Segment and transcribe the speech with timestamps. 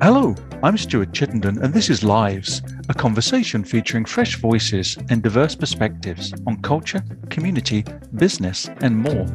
[0.00, 5.56] Hello, I'm Stuart Chittenden, and this is Lives, a conversation featuring fresh voices and diverse
[5.56, 7.84] perspectives on culture, community,
[8.14, 9.26] business, and more.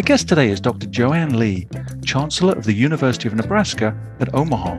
[0.00, 0.86] My guest today is Dr.
[0.86, 1.68] Joanne Li,
[2.02, 4.78] Chancellor of the University of Nebraska at Omaha.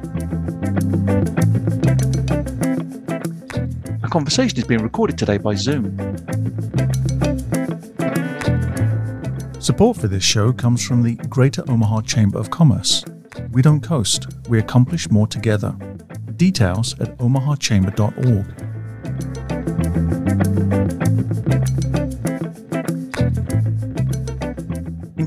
[4.02, 5.96] A conversation is being recorded today by Zoom.
[9.60, 13.06] Support for this show comes from the Greater Omaha Chamber of Commerce.
[13.52, 15.76] We don't coast, we accomplish more together.
[16.36, 18.61] Details at omahachamber.org.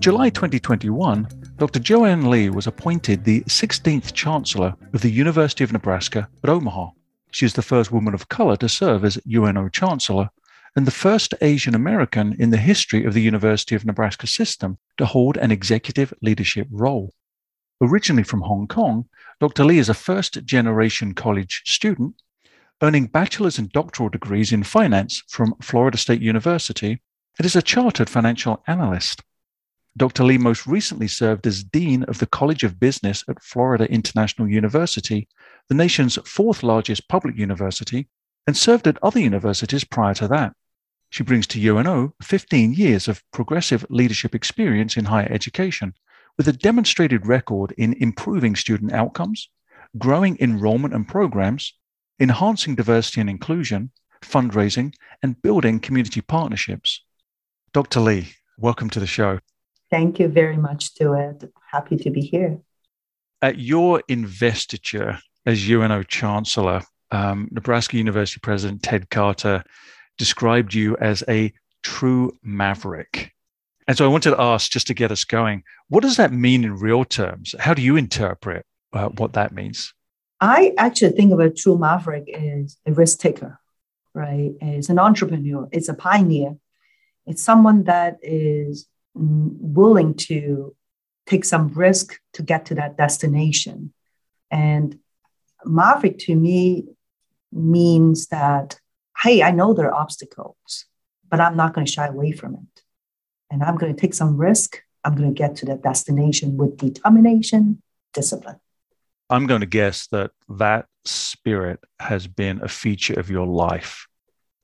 [0.04, 1.26] July 2021,
[1.56, 1.78] Dr.
[1.78, 6.90] Joanne Li was appointed the 16th Chancellor of the University of Nebraska at Omaha.
[7.30, 10.28] She is the first woman of color to serve as UNO Chancellor
[10.76, 15.06] and the first Asian American in the history of the University of Nebraska system to
[15.06, 17.14] hold an executive leadership role.
[17.80, 19.08] Originally from Hong Kong,
[19.40, 19.64] Dr.
[19.64, 22.20] Li is a first generation college student,
[22.82, 27.00] earning bachelor's and doctoral degrees in finance from Florida State University
[27.38, 29.22] and is a chartered financial analyst.
[29.96, 30.24] Dr.
[30.24, 35.28] Li most recently served as Dean of the College of Business at Florida International University,
[35.68, 38.08] the nation's fourth largest public university,
[38.44, 40.52] and served at other universities prior to that.
[41.10, 45.94] She brings to UNO 15 years of progressive leadership experience in higher education,
[46.36, 49.48] with a demonstrated record in improving student outcomes,
[49.96, 51.72] growing enrollment and programs,
[52.18, 57.04] enhancing diversity and inclusion, fundraising, and building community partnerships.
[57.72, 58.00] Dr.
[58.00, 59.38] Li, welcome to the show.
[59.94, 61.44] Thank you very much, Stuart.
[61.70, 62.58] Happy to be here.
[63.40, 69.62] At your investiture as UNO Chancellor, um, Nebraska University President Ted Carter
[70.18, 71.52] described you as a
[71.84, 73.30] true maverick.
[73.86, 76.64] And so I wanted to ask, just to get us going, what does that mean
[76.64, 77.54] in real terms?
[77.60, 79.94] How do you interpret uh, what that means?
[80.40, 83.60] I actually think of a true maverick as a risk taker,
[84.12, 84.54] right?
[84.60, 86.56] It's an entrepreneur, it's a pioneer,
[87.26, 90.74] it's someone that is willing to
[91.26, 93.92] take some risk to get to that destination.
[94.50, 94.98] And
[95.64, 96.86] maverick to me
[97.52, 98.78] means that
[99.22, 100.86] hey, I know there are obstacles,
[101.30, 102.82] but I'm not going to shy away from it.
[103.50, 104.82] And I'm going to take some risk.
[105.04, 107.82] I'm going to get to that destination with determination,
[108.12, 108.60] discipline.
[109.30, 114.06] I'm going to guess that that spirit has been a feature of your life.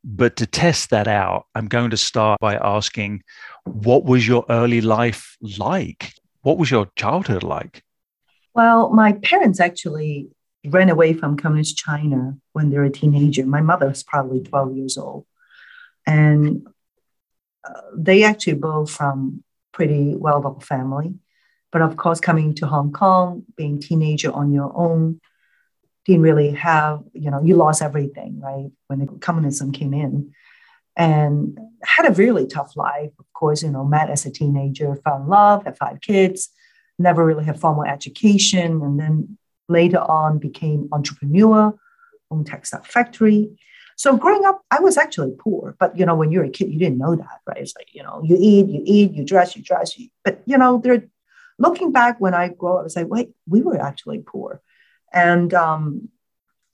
[0.03, 3.22] But to test that out, I'm going to start by asking
[3.65, 6.12] what was your early life like?
[6.43, 7.83] What was your childhood like?
[8.55, 10.28] Well, my parents actually
[10.66, 13.47] ran away from communist China when they were a teenager.
[13.47, 15.27] My mother was probably 12 years old.
[16.06, 16.66] And
[17.65, 21.15] uh, they actually both from pretty well-off family.
[21.72, 25.21] But of course, coming to Hong Kong, being teenager on your own,
[26.06, 28.71] didn't really have, you know, you lost everything, right?
[28.87, 30.33] When the communism came in.
[30.97, 33.11] And had a really tough life.
[33.19, 36.50] Of course, you know, met as a teenager, fell in love, had five kids,
[36.99, 41.75] never really had formal education, and then later on became entrepreneur,
[42.31, 43.50] owned textile factory.
[43.97, 45.77] So growing up, I was actually poor.
[45.78, 47.59] But you know, when you're a kid, you didn't know that, right?
[47.59, 49.99] It's like you know, you eat, you eat, you dress, you dress.
[49.99, 51.05] You, but you know, they're
[51.59, 54.60] looking back when I grow up, I was like, wait, we were actually poor.
[55.12, 56.09] And um,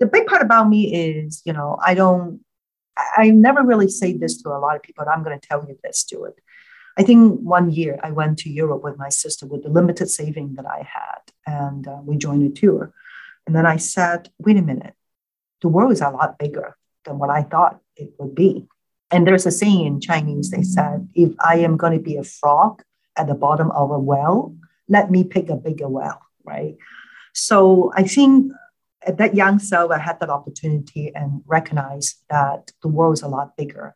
[0.01, 2.41] the big part about me is, you know, I don't,
[2.97, 5.65] I never really say this to a lot of people, but I'm going to tell
[5.67, 6.41] you this, to Stuart.
[6.99, 10.55] I think one year I went to Europe with my sister with the limited saving
[10.55, 12.93] that I had, and uh, we joined a tour.
[13.47, 14.95] And then I said, wait a minute,
[15.61, 18.67] the world is a lot bigger than what I thought it would be.
[19.11, 22.25] And there's a saying in Chinese, they said, if I am going to be a
[22.25, 22.83] frog
[23.15, 24.57] at the bottom of a well,
[24.89, 26.77] let me pick a bigger well, right?
[27.39, 28.51] So I think
[29.07, 33.29] at that young self, I had that opportunity and recognized that the world is a
[33.29, 33.95] lot bigger.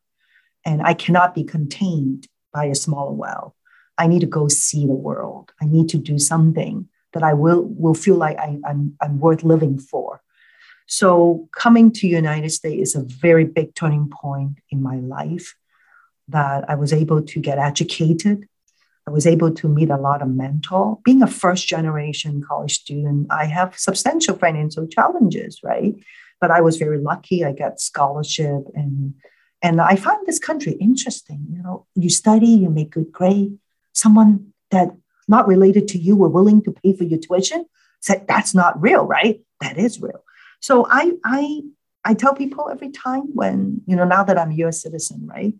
[0.66, 3.56] And I cannot be contained by a smaller well.
[3.96, 5.52] I need to go see the world.
[5.58, 9.43] I need to do something that I will, will feel like I, I'm, I'm worth
[9.43, 10.20] living for.
[10.86, 15.54] So coming to United States is a very big turning point in my life
[16.28, 18.46] that I was able to get educated.
[19.06, 20.99] I was able to meet a lot of mentor.
[21.05, 25.94] Being a first generation college student, I have substantial financial challenges, right?
[26.41, 27.44] But I was very lucky.
[27.44, 29.14] I got scholarship and
[29.62, 31.47] and I found this country interesting.
[31.50, 33.58] You know, you study, you make good grade,
[33.93, 34.91] someone that
[35.31, 37.64] not related to you were willing to pay for your tuition?
[38.00, 39.41] Said that's not real, right?
[39.61, 40.25] That is real.
[40.61, 41.62] So I I
[42.05, 45.55] I tell people every time when, you know, now that I'm a US citizen, right?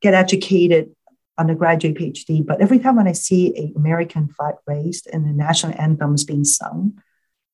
[0.00, 0.90] Get educated,
[1.38, 5.74] undergraduate, PhD, but every time when I see an American flag raised and the national
[5.80, 7.00] anthem is being sung,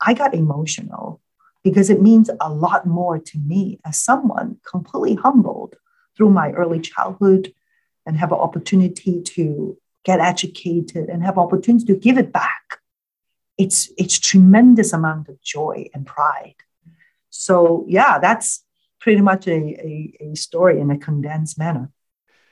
[0.00, 1.20] I got emotional
[1.62, 5.76] because it means a lot more to me as someone completely humbled
[6.16, 7.52] through my early childhood
[8.06, 12.81] and have an opportunity to get educated and have opportunity to give it back.
[13.56, 16.56] It's it's tremendous amount of joy and pride.
[17.31, 18.64] So yeah, that's
[19.00, 21.90] pretty much a, a, a story in a condensed manner.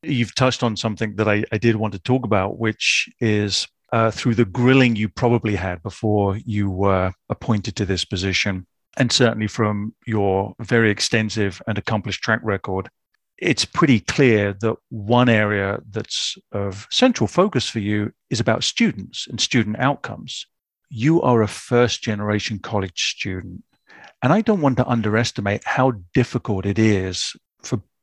[0.02, 4.10] You've touched on something that I, I did want to talk about, which is uh,
[4.10, 8.66] through the grilling you probably had before you were appointed to this position,
[8.96, 12.88] and certainly from your very extensive and accomplished track record,
[13.38, 19.26] it's pretty clear that one area that's of central focus for you is about students
[19.28, 20.46] and student outcomes.
[20.90, 23.62] You are a first generation college student.
[24.22, 27.34] And I don't want to underestimate how difficult it is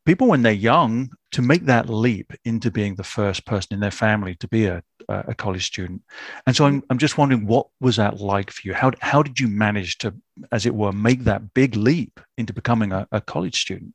[0.09, 3.91] people when they're young to make that leap into being the first person in their
[3.91, 6.01] family to be a, a college student.
[6.47, 8.73] And so I'm, I'm just wondering, what was that like for you?
[8.73, 10.15] How, how did you manage to,
[10.51, 13.93] as it were, make that big leap into becoming a, a college student?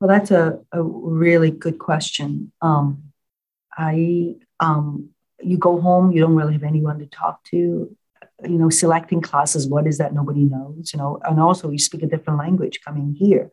[0.00, 2.50] Well, that's a, a really good question.
[2.60, 3.12] Um,
[3.78, 5.10] I, um,
[5.40, 7.96] you go home, you don't really have anyone to talk to
[8.42, 12.02] you know, selecting classes, what is that nobody knows, you know, and also you speak
[12.02, 13.52] a different language coming here.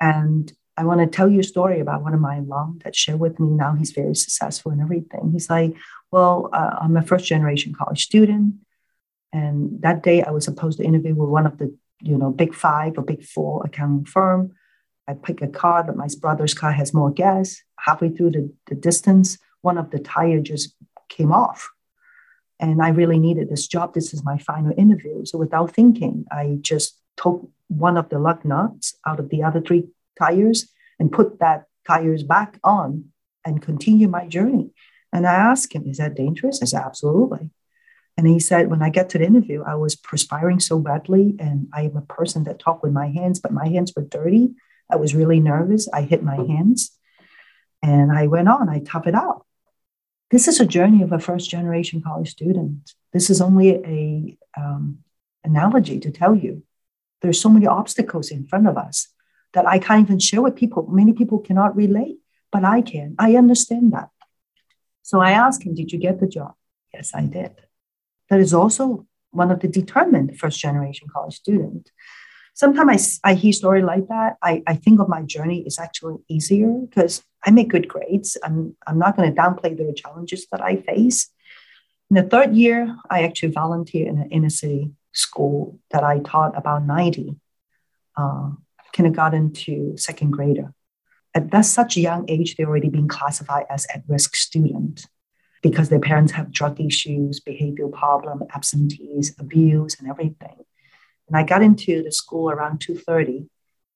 [0.00, 3.20] And I want to tell you a story about one of my alum that shared
[3.20, 3.48] with me.
[3.48, 5.30] Now he's very successful in everything.
[5.32, 5.74] He's like,
[6.10, 8.56] well, uh, I'm a first generation college student.
[9.32, 12.54] And that day I was supposed to interview with one of the, you know, big
[12.54, 14.52] five or big four accounting firm.
[15.08, 17.62] I pick a car that my brother's car has more gas.
[17.78, 20.74] Halfway through the, the distance, one of the tire just
[21.08, 21.70] came off
[22.58, 23.94] and I really needed this job.
[23.94, 25.24] This is my final interview.
[25.24, 29.60] So without thinking, I just took one of the lug nuts out of the other
[29.60, 33.06] three tires and put that tires back on
[33.44, 34.70] and continue my journey.
[35.12, 36.62] And I asked him, is that dangerous?
[36.62, 37.50] I said, absolutely.
[38.16, 41.36] And he said, when I get to the interview, I was perspiring so badly.
[41.38, 44.54] And I am a person that talk with my hands, but my hands were dirty.
[44.90, 45.88] I was really nervous.
[45.92, 46.92] I hit my hands
[47.82, 49.46] and I went on, I tough it out
[50.30, 52.92] this is a journey of a first generation college student.
[53.12, 54.98] This is only a um,
[55.44, 56.64] analogy to tell you
[57.22, 59.08] there's so many obstacles in front of us
[59.56, 60.86] that I can't even share with people.
[60.86, 62.18] Many people cannot relate,
[62.52, 63.16] but I can.
[63.18, 64.10] I understand that.
[65.02, 66.54] So I asked him, Did you get the job?
[66.94, 67.52] Yes, I did.
[68.30, 71.90] That is also one of the determined first generation college students
[72.56, 74.36] sometimes I, I hear story like that.
[74.42, 78.36] I, I think of my journey is actually easier because I make good grades.
[78.42, 81.30] I'm, I'm not going to downplay the challenges that I face.
[82.10, 86.56] In the third year, I actually volunteered in an inner city school that I taught
[86.56, 87.36] about 90
[88.16, 88.50] uh,
[88.96, 90.72] kindergarten to second grader.
[91.34, 95.06] At that such young age, they're already being classified as at-risk student
[95.62, 100.58] because their parents have drug issues, behavioral problem, absentees, abuse, and everything.
[101.28, 103.48] And I got into the school around 2:30,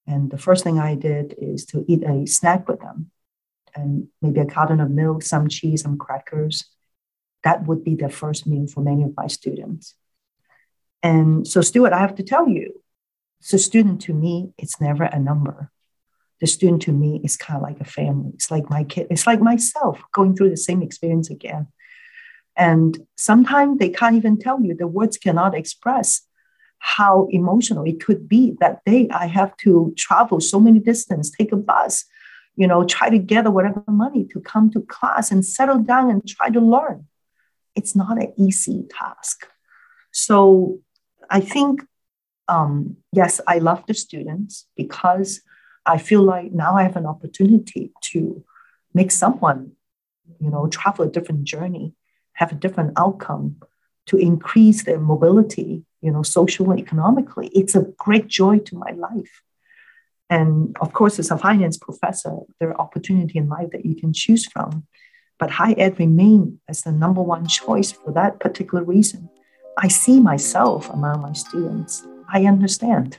[0.06, 3.10] and the first thing I did is to eat a snack with them,
[3.74, 6.56] and maybe a carton of milk, some cheese, some crackers.
[7.46, 9.94] That would be the first meal for many of my students.
[11.02, 12.79] And so, Stuart, I have to tell you,
[13.40, 15.70] so student to me, it's never a number.
[16.40, 18.30] The student to me is kind of like a family.
[18.34, 19.08] It's like my kid.
[19.10, 21.68] It's like myself going through the same experience again.
[22.56, 24.74] And sometimes they can't even tell you.
[24.74, 26.22] The words cannot express
[26.78, 29.08] how emotional it could be that day.
[29.10, 32.04] I have to travel so many distance, take a bus,
[32.56, 36.26] you know, try to gather whatever money to come to class and settle down and
[36.26, 37.06] try to learn.
[37.74, 39.46] It's not an easy task.
[40.10, 40.80] So
[41.28, 41.82] I think,
[42.50, 45.40] um, yes, I love the students because
[45.86, 48.44] I feel like now I have an opportunity to
[48.92, 49.72] make someone,
[50.40, 51.94] you know, travel a different journey,
[52.34, 53.56] have a different outcome,
[54.06, 57.48] to increase their mobility you know, socially, economically.
[57.48, 59.42] It's a great joy to my life.
[60.28, 64.12] And of course, as a finance professor, there are opportunity in life that you can
[64.12, 64.86] choose from.
[65.38, 69.28] But high ed remain as the number one choice for that particular reason.
[69.76, 72.06] I see myself among my students.
[72.32, 73.18] I understand.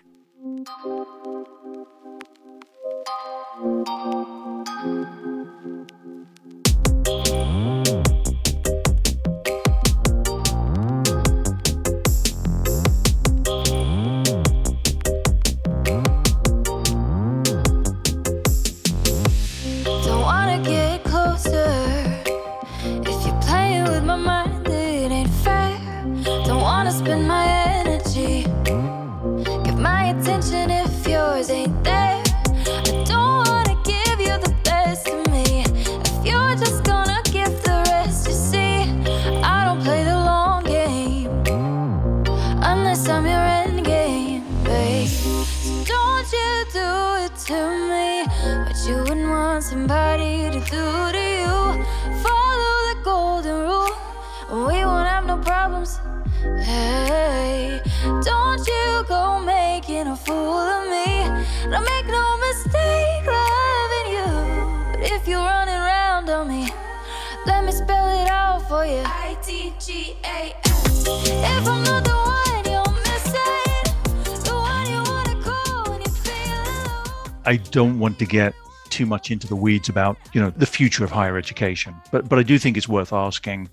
[77.45, 78.53] I don't want to get
[78.89, 81.95] too much into the weeds about, you know, the future of higher education.
[82.11, 83.69] But but I do think it's worth asking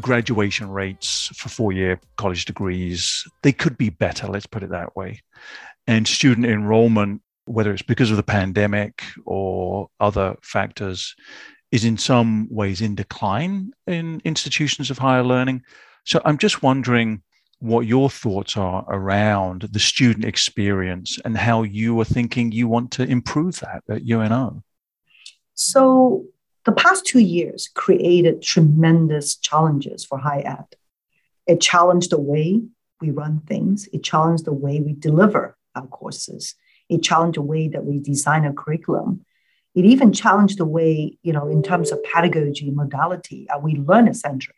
[0.00, 5.22] graduation rates for four-year college degrees, they could be better, let's put it that way.
[5.86, 11.14] And student enrollment whether it's because of the pandemic or other factors,
[11.72, 15.62] is in some ways in decline in institutions of higher learning.
[16.04, 17.22] So I'm just wondering
[17.60, 22.92] what your thoughts are around the student experience and how you are thinking you want
[22.92, 24.62] to improve that at UNO.
[25.54, 26.26] So
[26.64, 30.66] the past two years created tremendous challenges for high ed.
[31.46, 32.62] It challenged the way
[33.00, 36.54] we run things, it challenged the way we deliver our courses,
[36.88, 39.24] it challenged the way that we design a curriculum.
[39.74, 44.14] It even challenged the way, you know, in terms of pedagogy, modality, are we learner
[44.14, 44.57] centric?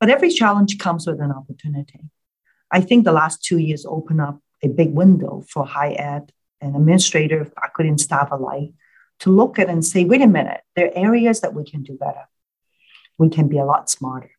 [0.00, 2.00] But every challenge comes with an opportunity.
[2.70, 6.76] I think the last two years open up a big window for high ed and
[6.76, 8.72] administrator, faculty, and staff alike
[9.20, 11.96] to look at and say, wait a minute, there are areas that we can do
[11.96, 12.28] better.
[13.16, 14.30] We can be a lot smarter.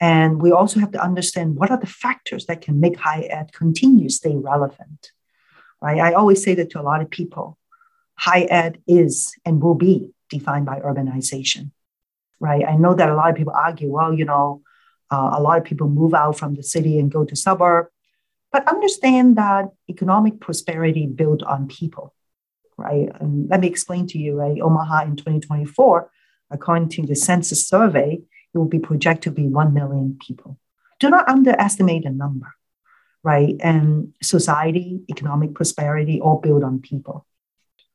[0.00, 3.52] And we also have to understand what are the factors that can make high ed
[3.52, 5.12] continue to stay relevant
[5.80, 6.00] right?
[6.00, 7.58] I always say that to a lot of people.
[8.16, 11.70] High ed is and will be defined by urbanization,
[12.40, 12.64] right?
[12.66, 14.62] I know that a lot of people argue, well, you know,
[15.10, 17.86] uh, a lot of people move out from the city and go to suburb,
[18.52, 22.14] but understand that economic prosperity built on people,
[22.76, 23.08] right?
[23.20, 24.60] And let me explain to you, right?
[24.60, 26.10] Omaha in 2024,
[26.50, 28.20] according to the census survey,
[28.54, 30.58] it will be projected to be 1 million people.
[30.98, 32.54] Do not underestimate the number
[33.26, 33.56] right?
[33.58, 37.26] And society, economic prosperity, all built on people.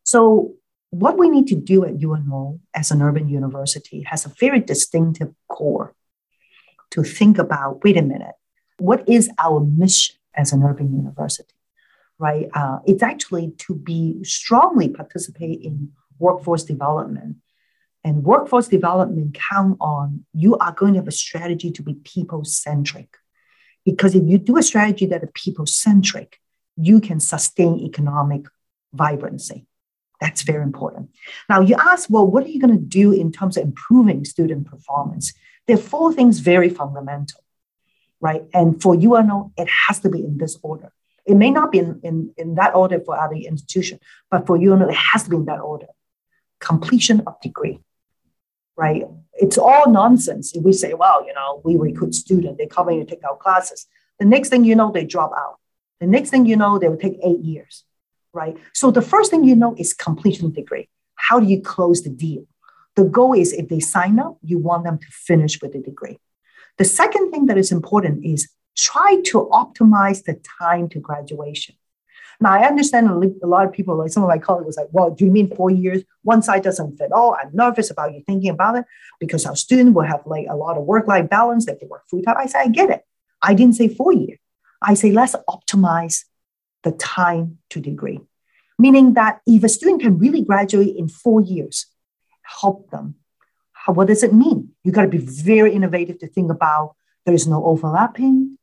[0.03, 0.56] So,
[0.89, 5.30] what we need to do at UNO as an urban university has a very distinctive
[5.48, 5.96] core
[6.91, 8.36] to think about wait a minute,
[8.77, 11.53] what is our mission as an urban university?
[12.19, 12.50] Right?
[12.53, 17.38] Uh, it's actually to be strongly participate in workforce development.
[18.03, 22.43] And workforce development count on you are going to have a strategy to be people
[22.43, 23.15] centric
[23.86, 26.39] because if you do a strategy that is people centric,
[26.77, 28.45] you can sustain economic
[28.93, 29.65] vibrancy.
[30.19, 31.10] That's very important.
[31.50, 34.67] Now, you ask, well, what are you going to do in terms of improving student
[34.67, 35.33] performance?
[35.68, 37.44] There are four things very fundamental,
[38.20, 38.44] right?
[38.53, 40.91] And for UNO, it has to be in this order.
[41.25, 44.88] It may not be in, in, in that order for other institutions, but for UNO,
[44.89, 45.88] it has to be in that order.
[46.60, 47.80] Completion of degree,
[48.75, 49.03] right?
[49.34, 53.00] It's all nonsense if we say, well, you know, we recruit students, they come in
[53.00, 53.88] and take our classes.
[54.20, 55.58] The next thing you know, they drop out.
[56.00, 57.84] The next thing you know, they will take eight years,
[58.34, 58.58] right?
[58.74, 60.89] So the first thing you know is completion degree.
[61.15, 62.46] How do you close the deal?
[62.95, 66.19] The goal is if they sign up, you want them to finish with a degree.
[66.77, 71.75] The second thing that is important is try to optimize the time to graduation.
[72.39, 75.12] Now, I understand a lot of people, like some of my colleagues, was like, well,
[75.12, 76.03] do you mean four years?
[76.24, 77.12] One side doesn't fit.
[77.13, 78.86] Oh, I'm nervous about you thinking about it
[79.19, 81.67] because our student will have like a lot of work-life balance.
[81.67, 82.38] They can work full time.
[82.39, 83.05] I say, I get it.
[83.43, 84.39] I didn't say four years.
[84.81, 86.25] I say, let's optimize
[86.83, 88.21] the time to degree.
[88.79, 91.86] Meaning that if a student can really graduate in four years,
[92.60, 93.15] help them.
[93.74, 94.70] How, what does it mean?
[94.84, 98.58] You got to be very innovative to think about there is no overlapping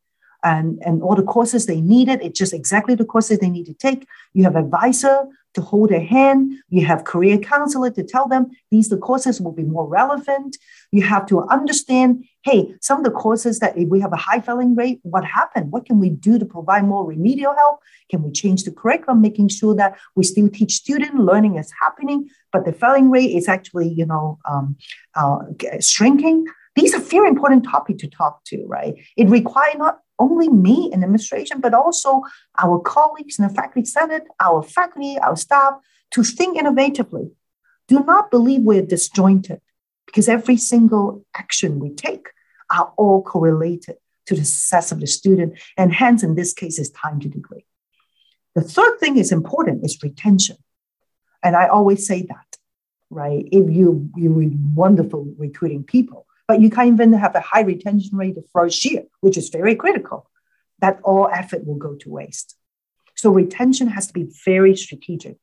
[0.45, 2.21] and, and all the courses they needed.
[2.23, 4.07] It's just exactly the courses they need to take.
[4.33, 6.52] You have advisor to hold their hand.
[6.68, 10.57] You have career counselor to tell them these the courses will be more relevant.
[10.92, 14.40] You have to understand, hey, some of the courses that if we have a high
[14.40, 15.71] failing rate, what happened?
[15.71, 17.81] What can we do to provide more remedial help?
[18.11, 22.28] Can we change the curriculum, making sure that we still teach student learning is happening,
[22.52, 24.76] but the failing rate is actually, you know, um,
[25.14, 25.38] uh,
[25.81, 26.47] shrinking?
[26.75, 28.95] These are very important topic to talk to, right?
[29.17, 32.23] It requires not only me in administration, but also
[32.59, 35.75] our colleagues in the faculty senate, our faculty, our staff
[36.12, 37.31] to think innovatively.
[37.88, 39.61] Do not believe we're disjointed
[40.07, 42.28] because every single action we take
[42.71, 43.97] are all correlated
[44.27, 45.59] to the success of the student.
[45.77, 47.67] And hence, in this case, is time to degree.
[48.55, 50.57] The third thing is important is retention.
[51.43, 52.57] And I always say that,
[53.11, 53.47] right?
[53.51, 58.35] If you, you're wonderful recruiting people, but you can't even have a high retention rate
[58.35, 60.29] the first year, which is very critical.
[60.81, 62.57] That all effort will go to waste.
[63.17, 65.37] So retention has to be very strategic.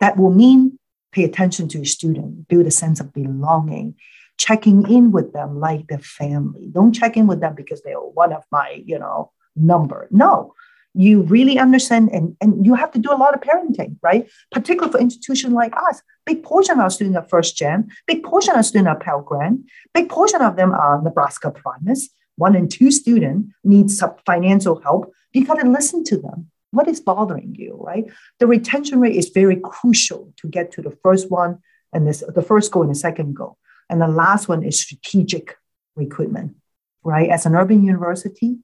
[0.00, 0.78] That will mean
[1.12, 3.96] pay attention to your student, build a sense of belonging,
[4.38, 6.68] checking in with them like the family.
[6.70, 10.08] Don't check in with them because they are one of my, you know, number.
[10.10, 10.54] No,
[10.94, 14.28] you really understand and, and you have to do a lot of parenting, right?
[14.50, 16.02] Particularly for institutions like us.
[16.24, 19.20] Big portion of our students are first gen, big portion of our students are Pell
[19.20, 19.60] Grant,
[19.92, 22.08] big portion of them are Nebraska Promise.
[22.36, 25.12] One and two student need some financial help.
[25.32, 26.50] You got to listen to them.
[26.70, 28.04] What is bothering you, right?
[28.40, 31.58] The retention rate is very crucial to get to the first one
[31.92, 33.56] and this, the first goal and the second goal.
[33.88, 35.56] And the last one is strategic
[35.94, 36.56] recruitment,
[37.04, 37.30] right?
[37.30, 38.58] As an urban university,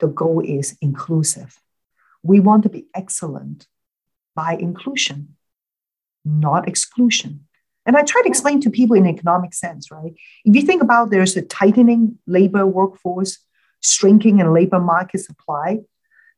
[0.00, 1.60] the goal is inclusive
[2.24, 3.68] we want to be excellent
[4.34, 5.36] by inclusion,
[6.24, 7.46] not exclusion.
[7.86, 10.14] And I try to explain to people in economic sense, right?
[10.44, 13.38] If you think about there's a tightening labor workforce,
[13.82, 15.80] shrinking in labor market supply.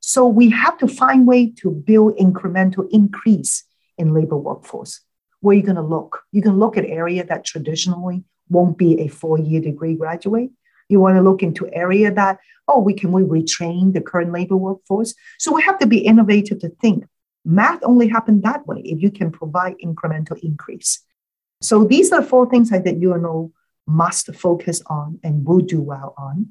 [0.00, 3.62] So we have to find way to build incremental increase
[3.96, 5.00] in labor workforce.
[5.46, 6.24] Where are you going to look?
[6.32, 10.50] You can look at area that traditionally won't be a four-year degree graduate.
[10.88, 14.56] You want to look into area that, oh, we can we retrain the current labor
[14.56, 15.14] workforce.
[15.38, 17.04] So we have to be innovative to think.
[17.44, 21.04] Math only happen that way if you can provide incremental increase.
[21.60, 23.52] So these are four things I think UNO
[23.86, 26.50] must focus on and will do well on.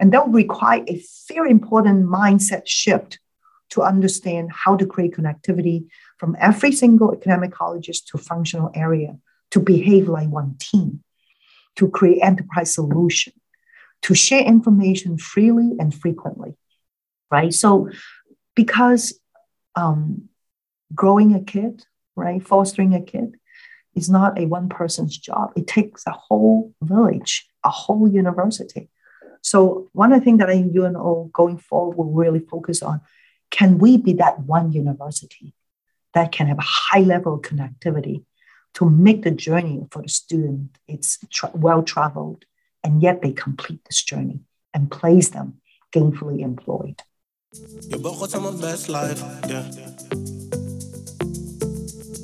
[0.00, 3.20] And that will require a very important mindset shift
[3.70, 5.86] to understand how to create connectivity
[6.24, 9.18] from every single academic to functional area
[9.50, 11.04] to behave like one team,
[11.76, 13.34] to create enterprise solution,
[14.00, 16.56] to share information freely and frequently,
[17.30, 17.52] right?
[17.52, 17.90] So,
[18.54, 19.20] because
[19.76, 20.30] um,
[20.94, 21.84] growing a kid,
[22.16, 23.36] right, fostering a kid
[23.94, 25.52] is not a one person's job.
[25.56, 28.88] It takes a whole village, a whole university.
[29.42, 33.02] So, one of the things that I think UNO going forward will really focus on
[33.50, 35.52] can we be that one university
[36.14, 38.24] that can have a high level of connectivity
[38.74, 42.44] to make the journey for the student it's tra- well traveled
[42.82, 44.40] and yet they complete this journey
[44.72, 47.02] and place them gainfully employed.
[47.88, 49.72] Je begon mijn best life, yeah.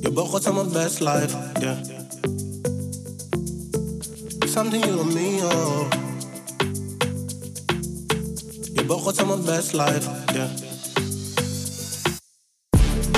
[0.01, 1.79] Je begon mijn best life, yeah.
[4.47, 5.89] Something you and me, oh.
[8.75, 10.70] Je begon mijn best life, yeah.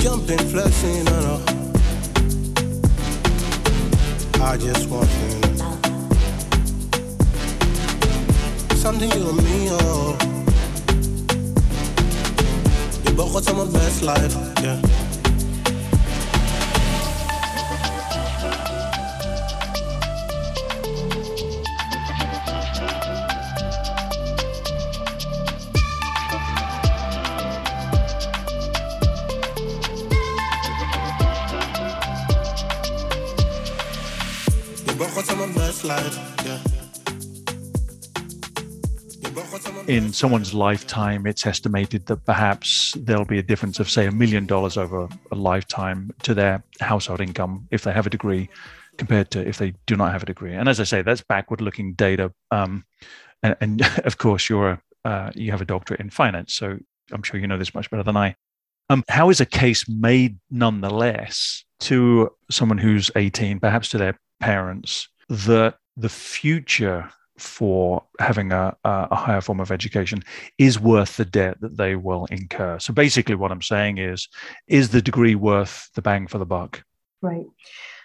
[0.03, 1.35] Jumping, flexing, no, no.
[4.43, 5.43] I just want you
[8.75, 10.17] something you and me, oh.
[13.05, 15.02] You both got my best life, yeah.
[39.87, 44.45] In someone's lifetime, it's estimated that perhaps there'll be a difference of, say, a million
[44.45, 48.49] dollars over a lifetime to their household income if they have a degree
[48.97, 50.53] compared to if they do not have a degree.
[50.53, 52.31] And as I say, that's backward looking data.
[52.51, 52.85] Um,
[53.41, 56.53] and, and, of course, you're uh, you have a doctorate in finance.
[56.53, 56.77] So
[57.11, 58.35] I'm sure you know this much better than I.
[58.89, 65.09] Um, how is a case made nonetheless to someone who's 18, perhaps to their parents,
[65.29, 70.23] that the future for having a, a higher form of education
[70.57, 72.77] is worth the debt that they will incur.
[72.79, 74.27] So basically, what I'm saying is,
[74.67, 76.83] is the degree worth the bang for the buck?
[77.21, 77.45] Right.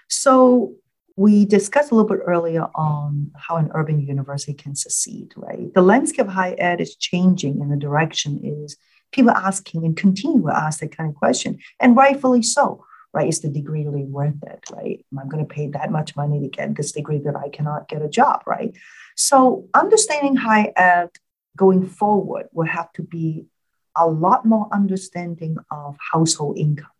[0.08, 0.74] So
[1.16, 5.74] we discussed a little bit earlier on how an urban university can succeed, right?
[5.74, 8.76] The landscape of higher ed is changing and the direction is
[9.10, 13.28] people asking and continue to ask that kind of question, and rightfully so, right?
[13.28, 15.04] Is the degree really worth it, right?
[15.12, 17.88] Am I going to pay that much money to get this degree that I cannot
[17.88, 18.76] get a job, right?
[19.16, 21.10] So understanding high ed
[21.56, 23.46] going forward will have to be
[23.96, 26.90] a lot more understanding of household income.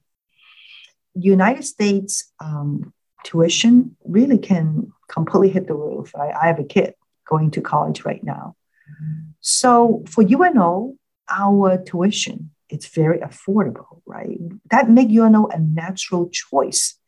[1.15, 2.93] United States um,
[3.25, 6.15] tuition really can completely hit the roof.
[6.17, 6.95] I, I have a kid
[7.29, 8.57] going to college right now.
[9.41, 10.95] So for UNO,
[11.31, 14.39] our tuition it's very affordable, right?
[14.71, 16.99] That make UNO a natural choice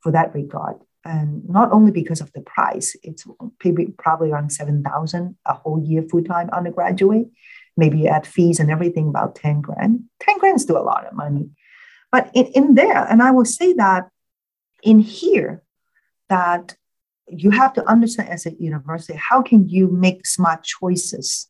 [0.00, 0.76] for that regard.
[1.04, 3.26] And not only because of the price it's
[3.98, 7.28] probably around 7000 a whole year full-time undergraduate
[7.76, 10.02] maybe add fees and everything about 10 grand.
[10.20, 11.48] 10 grand is still a lot of money.
[12.10, 14.08] But in, in there and i will say that
[14.82, 15.62] in here
[16.28, 16.76] that
[17.28, 21.48] you have to understand as a university how can you make smart choices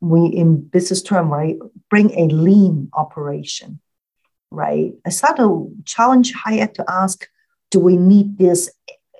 [0.00, 1.56] we in business term right
[1.88, 3.80] bring a lean operation
[4.50, 7.28] right i start to challenge higher to ask
[7.70, 8.70] do we need this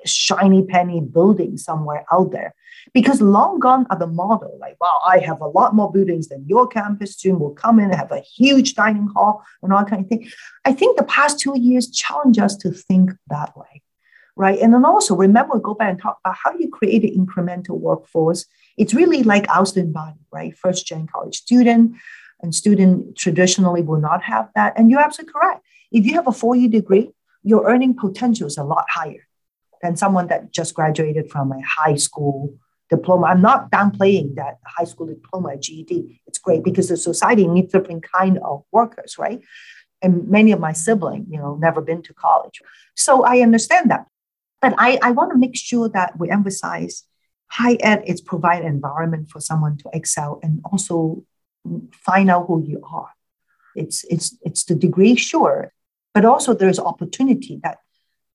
[0.05, 2.55] shiny penny building somewhere out there.
[2.95, 6.47] Because long gone are the model, like, wow, I have a lot more buildings than
[6.49, 10.03] your campus student will come in and have a huge dining hall and all kind
[10.03, 10.29] of thing.
[10.65, 13.83] I think the past two years challenge us to think that way,
[14.35, 14.59] right?
[14.59, 18.47] And then also remember, go back and talk about how you create an incremental workforce.
[18.81, 20.57] It's really like student body, right?
[20.57, 21.97] First gen college student
[22.43, 24.73] and student traditionally will not have that.
[24.77, 25.61] And you're absolutely correct.
[25.93, 27.11] If you have a four-year degree,
[27.43, 29.27] your earning potential is a lot higher
[29.83, 32.55] than someone that just graduated from a high school
[32.89, 33.27] diploma.
[33.27, 36.23] I'm not downplaying that high school diploma GED.
[36.27, 39.41] It's great because the society needs different kind of workers, right?
[40.03, 42.63] And many of my siblings, you know, never been to college.
[42.97, 44.07] So I understand that.
[44.63, 47.05] But I, I want to make sure that we emphasize
[47.51, 51.25] high ed is provide environment for someone to excel and also
[51.93, 53.11] find out who you are.
[53.75, 55.73] It's it's it's the degree, sure,
[56.15, 57.79] but also there's opportunity that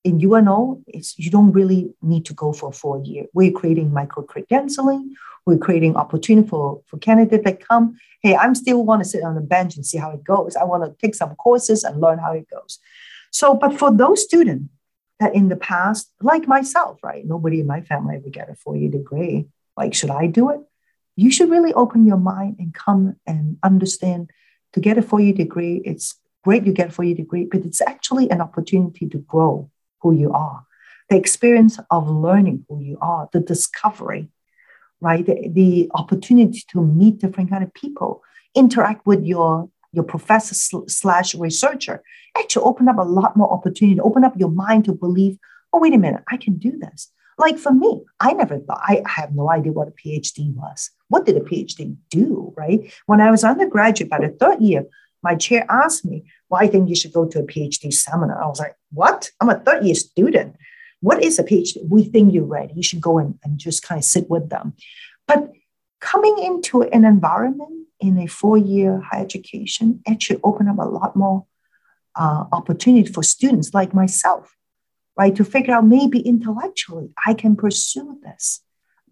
[0.05, 3.25] in UNO, it's, you don't really need to go for four year.
[3.33, 5.09] We're creating micro credentialing.
[5.47, 7.97] We're creating opportunity for, for candidates that come.
[8.21, 10.55] Hey, I'm still want to sit on the bench and see how it goes.
[10.55, 12.77] I want to take some courses and learn how it goes.
[13.31, 14.69] So, but for those students
[15.19, 17.25] that in the past, like myself, right?
[17.25, 19.47] Nobody in my family ever get a four year degree.
[19.77, 20.59] Like, should I do it?
[21.15, 24.31] You should really open your mind and come and understand
[24.73, 25.81] to get a four year degree.
[25.85, 29.69] It's great you get a four year degree, but it's actually an opportunity to grow
[30.01, 30.65] who you are,
[31.09, 34.29] the experience of learning who you are, the discovery,
[34.99, 35.25] right?
[35.25, 38.21] The, the opportunity to meet different kind of people,
[38.53, 40.53] interact with your your professor
[40.87, 42.03] slash researcher,
[42.37, 45.37] actually open up a lot more opportunity, open up your mind to believe,
[45.73, 47.11] oh, wait a minute, I can do this.
[47.37, 50.91] Like for me, I never thought, I have no idea what a PhD was.
[51.09, 52.91] What did a PhD do, right?
[53.07, 54.85] When I was undergraduate, by the third year,
[55.21, 58.41] my chair asked me, well, I think you should go to a PhD seminar.
[58.41, 59.31] I was like, what?
[59.41, 60.55] I'm a third year student.
[61.01, 61.77] What is a PhD?
[61.87, 62.73] We think you're ready.
[62.75, 64.73] You should go in and just kind of sit with them.
[65.27, 65.51] But
[65.99, 71.15] coming into an environment in a four year higher education actually open up a lot
[71.15, 71.45] more
[72.15, 74.55] uh, opportunity for students like myself,
[75.17, 75.35] right?
[75.35, 78.61] To figure out maybe intellectually I can pursue this.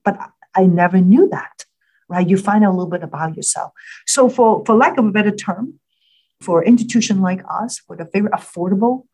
[0.03, 0.17] But
[0.55, 1.65] I never knew that,
[2.09, 2.27] right?
[2.27, 3.71] You find out a little bit about yourself.
[4.05, 5.79] So, for, for lack of a better term,
[6.41, 9.05] for an institution like us with a very affordable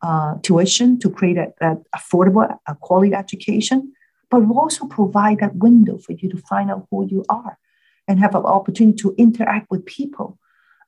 [0.00, 3.92] uh, tuition to create that affordable a quality education,
[4.30, 7.58] but we also provide that window for you to find out who you are
[8.08, 10.38] and have an opportunity to interact with people.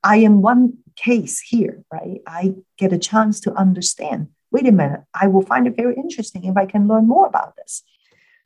[0.02, 2.20] I am one case here, right?
[2.26, 4.28] I get a chance to understand.
[4.50, 7.54] Wait a minute, I will find it very interesting if I can learn more about
[7.56, 7.82] this.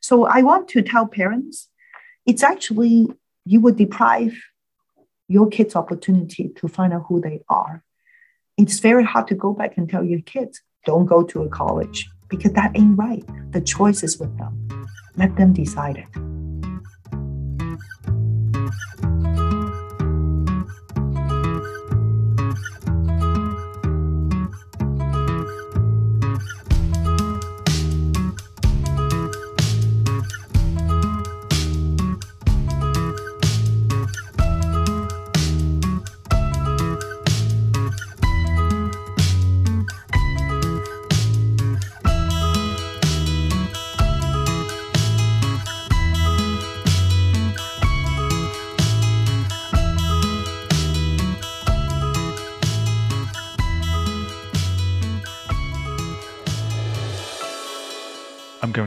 [0.01, 1.69] So I want to tell parents
[2.25, 3.07] it's actually
[3.45, 4.35] you would deprive
[5.27, 7.83] your kids opportunity to find out who they are.
[8.57, 12.07] It's very hard to go back and tell your kids, don't go to a college
[12.29, 13.23] because that ain't right.
[13.51, 14.87] The choice is with them.
[15.15, 16.07] Let them decide it.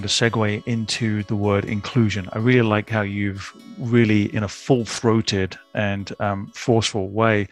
[0.08, 2.28] To segue into the word inclusion.
[2.32, 7.48] I really like how you've really, in a full throated and um, forceful way,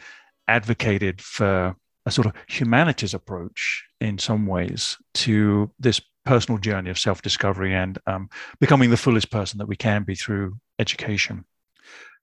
[0.49, 6.99] advocated for a sort of humanities approach in some ways to this personal journey of
[6.99, 8.29] self discovery and um,
[8.61, 11.45] becoming the fullest person that we can be through education.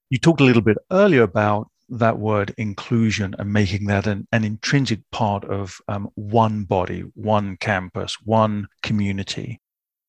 [0.10, 4.44] You talked a little bit earlier about that word inclusion and making that an, an
[4.44, 9.60] intrinsic part of um, one body, one campus, one community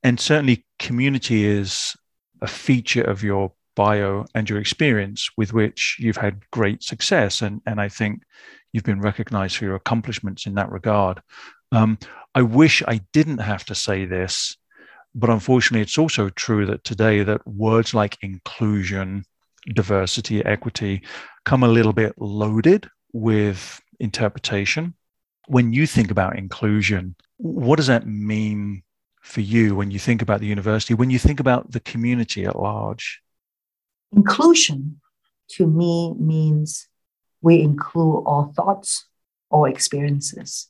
[0.05, 1.97] and certainly community is
[2.41, 7.43] a feature of your bio and your experience with which you've had great success.
[7.43, 8.23] And and I think
[8.73, 11.21] you've been recognized for your accomplishments in that regard.
[11.73, 11.99] Um,
[12.35, 14.57] I wish I didn't have to say this
[15.15, 19.25] but unfortunately it's also true that today that words like inclusion
[19.75, 21.03] diversity equity
[21.45, 24.95] come a little bit loaded with interpretation.
[25.47, 28.83] When you think about inclusion what does that mean
[29.25, 32.61] for you when you think about the university, when you think about the community at
[32.61, 33.23] large?
[34.13, 35.01] Inclusion
[35.49, 36.89] to me means
[37.41, 39.07] we include all thoughts,
[39.51, 40.69] all experiences.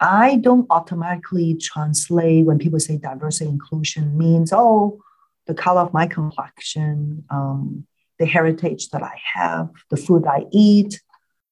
[0.00, 5.00] I don't automatically translate when people say diversity inclusion means, oh,
[5.46, 7.86] the color of my complexion, um,
[8.18, 11.00] the heritage that I have, the food I eat,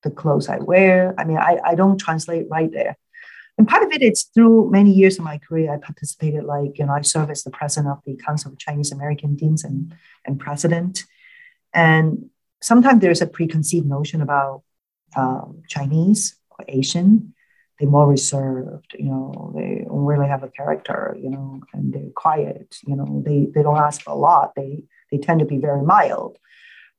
[0.03, 1.15] the clothes I wear.
[1.17, 2.97] I mean, I, I don't translate right there.
[3.59, 6.87] And part of it is through many years of my career, I participated, like, you
[6.87, 10.41] know, I served as the president of the Council of Chinese American Deans and, and
[10.41, 11.05] president.
[11.75, 14.63] And sometimes there's a preconceived notion about
[15.17, 17.35] um, Chinese or Asian.
[17.79, 22.11] They're more reserved, you know, they don't really have a character, you know, and they're
[22.15, 24.55] quiet, you know, they, they don't ask a lot.
[24.55, 26.39] They, they tend to be very mild.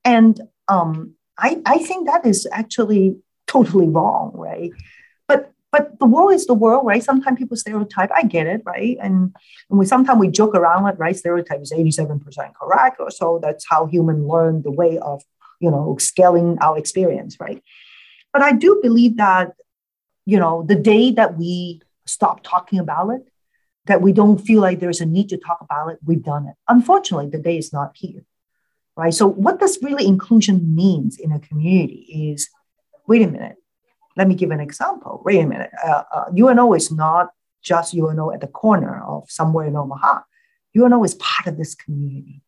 [0.04, 4.72] And um, I, I think that is actually totally wrong, right?
[5.74, 7.02] But the world is the world, right?
[7.02, 8.12] Sometimes people stereotype.
[8.14, 8.96] I get it, right?
[9.02, 9.34] And,
[9.68, 11.16] and we sometimes we joke around it, right?
[11.16, 15.24] Stereotype is 87% correct, or so that's how human learn the way of,
[15.58, 17.60] you know, scaling our experience, right?
[18.32, 19.54] But I do believe that,
[20.26, 23.26] you know, the day that we stop talking about it,
[23.86, 26.54] that we don't feel like there's a need to talk about it, we've done it.
[26.68, 28.24] Unfortunately, the day is not here
[28.96, 29.12] right?
[29.12, 32.48] So what does really inclusion means in a community is,
[33.08, 33.56] wait a minute,
[34.16, 35.22] let me give an example.
[35.24, 37.30] Wait a minute, uh, uh, UNO is not
[37.62, 40.20] just UNO at the corner of somewhere in Omaha.
[40.76, 42.42] UNO is part of this community.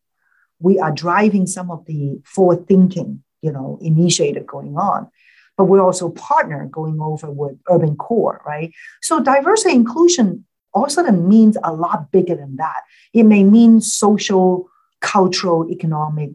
[0.59, 5.09] We are driving some of the forward thinking, you know, initiative going on,
[5.57, 8.71] but we're also partner going over with Urban Core, right?
[9.01, 12.81] So diversity inclusion also means a lot bigger than that.
[13.13, 14.69] It may mean social
[15.01, 16.31] cultural, economic,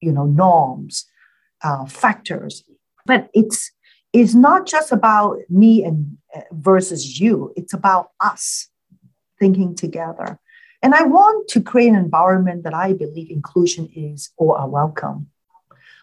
[0.00, 1.06] you know, norms,
[1.62, 2.64] uh, factors.
[3.06, 3.70] But it's
[4.12, 7.52] it's not just about me and uh, versus you.
[7.56, 8.68] It's about us
[9.38, 10.38] thinking together.
[10.82, 15.28] And I want to create an environment that I believe inclusion is or a welcome.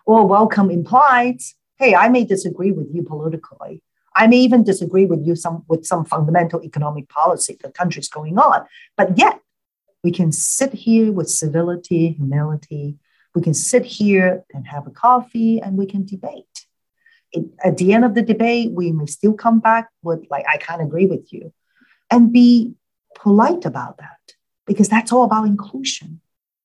[0.06, 3.82] Or welcome implies, hey, I may disagree with you politically.
[4.16, 8.38] I may even disagree with you some with some fundamental economic policy the country's going
[8.38, 8.66] on.
[8.96, 9.42] But yet
[10.04, 12.98] we can sit here with civility, humility.
[13.34, 16.55] We can sit here and have a coffee and we can debate.
[17.36, 20.58] It, at the end of the debate, we may still come back with, like, I
[20.58, 21.54] can't agree with you,
[22.10, 22.76] and be
[23.16, 24.20] polite about that
[24.66, 26.22] because that's all about inclusion,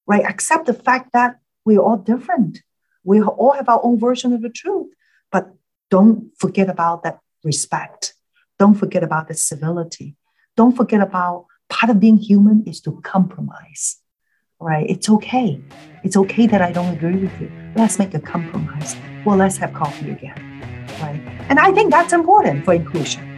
[0.07, 0.25] right?
[0.25, 2.63] Accept the fact that we're all different.
[3.05, 4.93] We all have our own version of the truth,
[5.31, 5.45] but
[5.91, 8.15] don't forget about that respect.
[8.59, 10.17] Don't forget about the civility.
[10.57, 13.97] Don't forget about part of being human is to compromise,
[14.59, 14.87] right?
[14.89, 15.63] It's okay.
[16.05, 17.51] It's okay that I don't agree with you.
[17.77, 18.97] Let's make a compromise.
[19.25, 20.50] Well, let's have coffee again,
[21.49, 23.30] And I think that's important for inclusion.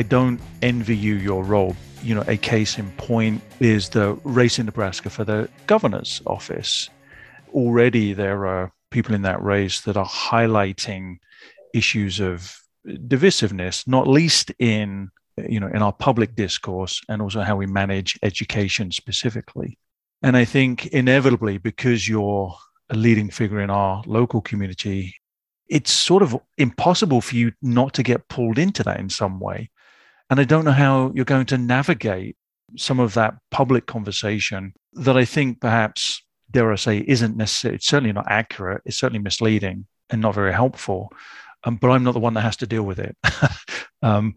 [0.00, 1.76] I don't envy you your role.
[2.02, 6.88] You know, a case in point is the race in Nebraska for the governor's office.
[7.52, 11.18] Already there are people in that race that are highlighting
[11.74, 17.56] issues of divisiveness, not least in you know in our public discourse and also how
[17.56, 19.76] we manage education specifically.
[20.22, 22.56] And I think inevitably, because you're
[22.88, 25.14] a leading figure in our local community,
[25.68, 29.68] it's sort of impossible for you not to get pulled into that in some way.
[30.30, 32.36] And I don't know how you're going to navigate
[32.76, 37.86] some of that public conversation that I think perhaps, dare I say, isn't necessarily, it's
[37.86, 38.82] certainly not accurate.
[38.86, 41.12] It's certainly misleading and not very helpful.
[41.64, 43.16] Um, but I'm not the one that has to deal with it.
[44.02, 44.36] um,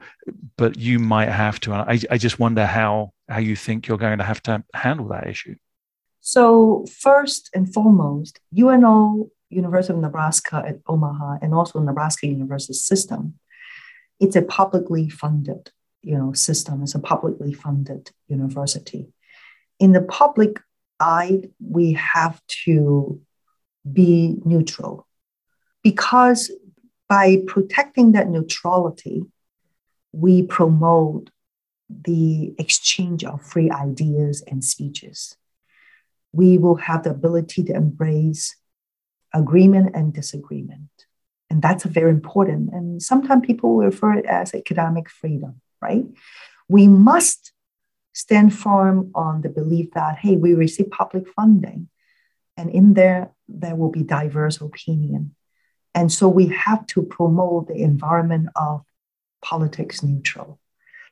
[0.57, 1.73] but you might have to.
[1.73, 5.07] And I, I just wonder how, how you think you're going to have to handle
[5.09, 5.55] that issue.
[6.21, 13.39] So, first and foremost, UNO, University of Nebraska at Omaha, and also Nebraska University System,
[14.19, 15.71] it's a publicly funded
[16.03, 19.07] you know system is a publicly funded university
[19.79, 20.59] in the public
[20.99, 23.19] eye we have to
[23.91, 25.07] be neutral
[25.81, 26.51] because
[27.09, 29.23] by protecting that neutrality
[30.13, 31.29] we promote
[31.89, 35.35] the exchange of free ideas and speeches.
[36.31, 38.55] We will have the ability to embrace
[39.33, 40.89] agreement and disagreement.
[41.49, 42.71] And that's very important.
[42.73, 46.05] And sometimes people refer it as academic freedom, right?
[46.67, 47.51] We must
[48.13, 51.89] stand firm on the belief that, hey, we receive public funding.
[52.57, 55.35] And in there, there will be diverse opinion.
[55.93, 58.83] And so we have to promote the environment of
[59.41, 60.59] politics neutral.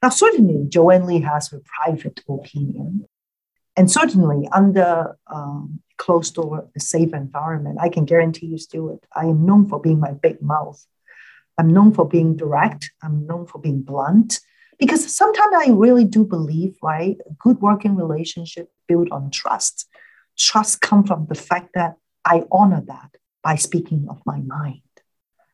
[0.02, 3.08] Now, certainly, Joanne Li has her private opinion.
[3.78, 9.26] And certainly, under um, closed door, a safe environment, I can guarantee you, Stuart, I
[9.26, 10.84] am known for being my big mouth.
[11.58, 12.92] I'm known for being direct.
[13.04, 14.40] I'm known for being blunt.
[14.82, 19.88] Because sometimes I really do believe, right, a good working relationship built on trust.
[20.38, 23.12] Trust comes from the fact that I honor that
[23.44, 24.82] by speaking of my mind,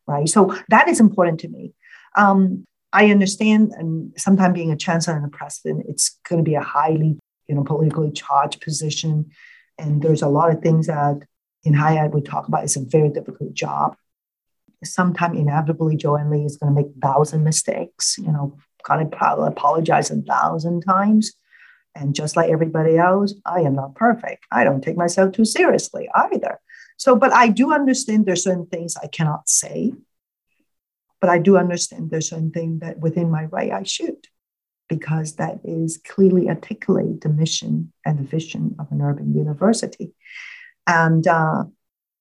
[0.07, 0.29] right?
[0.29, 1.73] So that is important to me.
[2.15, 2.63] Um,
[2.93, 6.61] I understand, and sometimes being a chancellor and a president, it's going to be a
[6.61, 9.31] highly, you know, politically charged position,
[9.77, 11.17] and there's a lot of things that
[11.65, 12.63] in high ed we talk about.
[12.63, 13.97] It's a very difficult job.
[14.85, 18.17] Sometimes inevitably, Joanne Li is going to make thousand mistakes.
[18.17, 18.57] You know,
[18.87, 21.33] gotta apologize a thousand times.
[21.95, 24.45] And just like everybody else, I am not perfect.
[24.51, 26.59] I don't take myself too seriously either.
[26.97, 29.93] So, but I do understand there's certain things I cannot say
[31.19, 34.27] but I do understand there's certain thing that within my right I should,
[34.87, 40.13] because that is clearly articulate the mission and the vision of an urban university.
[40.85, 41.65] And uh,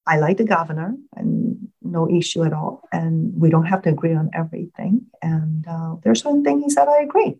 [0.06, 2.88] I like the governor and no issue at all.
[2.92, 5.06] And we don't have to agree on everything.
[5.22, 7.38] And uh, there's certain things he said I agree,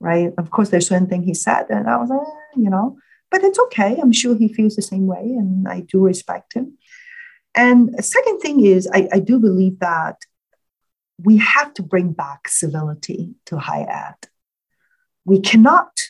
[0.00, 0.32] right?
[0.38, 2.96] Of course, there's certain thing he said, and I was like, eh, you know,
[3.30, 3.98] but it's okay.
[4.00, 6.78] I'm sure he feels the same way, and I do respect him.
[7.54, 10.16] And second thing is, I, I do believe that
[11.22, 14.28] we have to bring back civility to high ed.
[15.24, 16.00] We cannot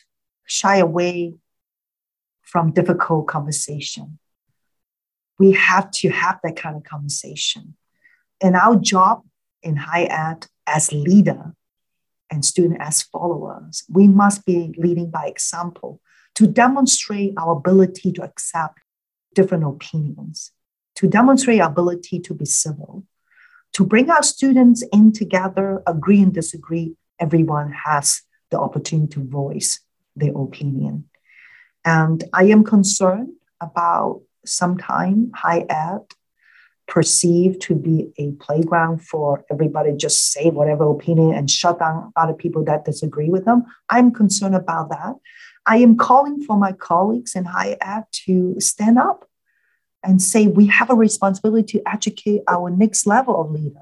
[0.45, 1.35] shy away
[2.41, 4.19] from difficult conversation.
[5.41, 7.75] We have to have that kind of conversation.
[8.43, 9.23] And our job
[9.63, 11.55] in high ed as leader
[12.31, 15.99] and student as followers, we must be leading by example
[16.35, 18.77] to demonstrate our ability to accept
[19.33, 20.51] different opinions,
[20.97, 23.03] to demonstrate our ability to be civil,
[23.73, 29.79] to bring our students in together, agree and disagree, everyone has the opportunity to voice
[30.15, 31.05] their opinion.
[31.83, 36.01] And I am concerned about sometime high ed
[36.87, 42.33] perceived to be a playground for everybody just say whatever opinion and shut down other
[42.33, 43.63] people that disagree with them.
[43.89, 45.15] I'm concerned about that.
[45.65, 49.25] I am calling for my colleagues in high ed to stand up
[50.03, 53.81] and say we have a responsibility to educate our next level of leader,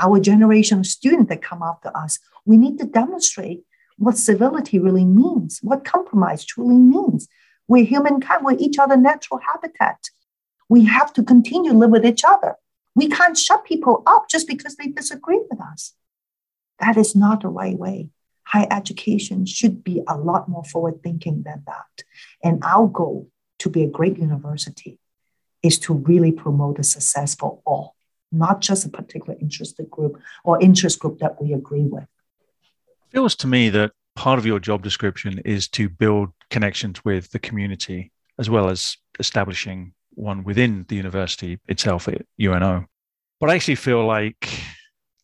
[0.00, 2.18] our generation of students that come after us.
[2.44, 3.60] We need to demonstrate
[3.98, 7.28] what civility really means, what compromise truly means.
[7.68, 10.08] We're humankind, we're each other natural habitat.
[10.68, 12.56] We have to continue to live with each other.
[12.94, 15.94] We can't shut people up just because they disagree with us.
[16.80, 18.08] That is not the right way.
[18.44, 22.04] Higher education should be a lot more forward thinking than that.
[22.42, 23.28] And our goal
[23.58, 24.98] to be a great university
[25.62, 27.94] is to really promote the success for all,
[28.32, 32.04] not just a particular interested group or interest group that we agree with.
[32.04, 37.30] It feels to me that part of your job description is to build connections with
[37.30, 42.84] the community as well as establishing one within the university itself at UNO.
[43.38, 44.50] But I actually feel like,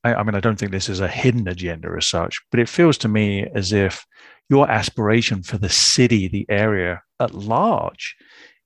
[0.05, 2.69] I, I mean, I don't think this is a hidden agenda as such, but it
[2.69, 4.07] feels to me as if
[4.49, 8.15] your aspiration for the city, the area at large,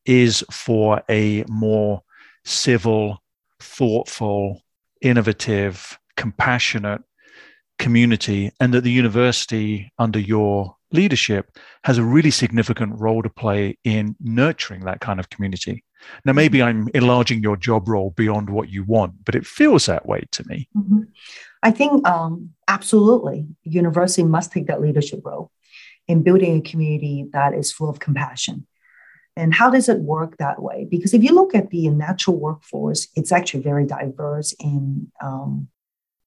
[0.04, 2.02] is for a more
[2.44, 3.22] civil,
[3.60, 4.60] thoughtful,
[5.00, 7.00] innovative, compassionate
[7.78, 13.78] community, and that the university, under your leadership, has a really significant role to play
[13.84, 15.84] in nurturing that kind of community.
[16.24, 20.06] Now, maybe I'm enlarging your job role beyond what you want, but it feels that
[20.06, 20.68] way to me.
[20.76, 21.02] Mm-hmm.
[21.62, 25.50] I think um, absolutely, university must take that leadership role
[26.06, 28.66] in building a community that is full of compassion
[29.38, 30.84] and how does it work that way?
[30.90, 35.68] Because if you look at the natural workforce, it's actually very diverse in um,